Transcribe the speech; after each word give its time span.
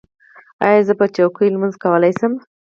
ایا 0.65 0.81
زه 0.87 0.93
په 0.99 1.05
چوکۍ 1.15 1.47
لمونځ 1.51 1.75
کولی 1.83 2.11
شم؟ 2.19 2.33